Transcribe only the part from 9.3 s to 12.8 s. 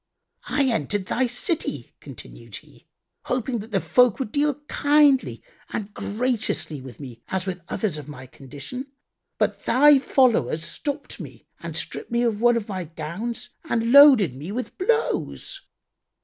but thy followers stopped me and stripped me of one of